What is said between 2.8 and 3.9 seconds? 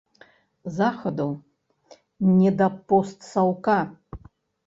постсаўка.